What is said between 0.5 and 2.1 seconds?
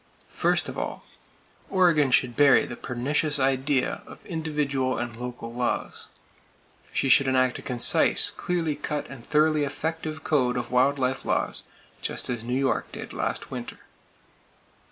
of all, Oregon